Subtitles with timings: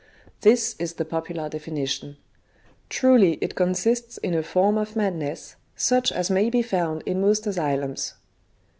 [0.39, 2.17] This is the popular definition.
[2.89, 7.45] Truly it consists in a form of madness, such as may be found in most
[7.45, 8.15] asylums.